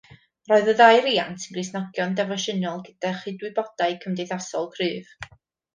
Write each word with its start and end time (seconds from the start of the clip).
Roedd 0.51 0.69
y 0.71 0.73
ddau 0.79 1.01
riant 1.07 1.45
yn 1.49 1.55
Gristnogion 1.57 2.17
defosiynol 2.21 2.83
gyda 2.89 3.13
chydwybodau 3.21 3.97
cymdeithasol 4.07 4.71
cryf. 4.79 5.13